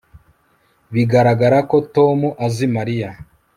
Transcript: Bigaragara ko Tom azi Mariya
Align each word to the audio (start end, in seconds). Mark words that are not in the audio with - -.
Bigaragara 0.93 1.57
ko 1.69 1.77
Tom 1.95 2.19
azi 2.45 2.65
Mariya 2.75 3.09